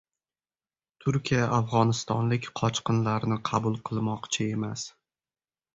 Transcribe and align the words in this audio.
Turkiya 1.05 1.43
afg‘onistonlik 1.57 2.49
qochqinlarni 2.63 3.41
qabul 3.53 3.81
qilmoqchi 3.91 4.53
emas 4.59 4.93